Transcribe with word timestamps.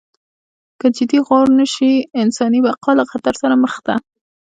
که 0.79 0.87
جدي 0.95 1.19
غور 1.27 1.45
ونشي 1.49 1.93
انساني 2.21 2.59
بقا 2.65 2.91
له 2.99 3.03
خطر 3.11 3.33
سره 3.41 3.55
مخ 3.63 3.73
ده. 3.85 3.95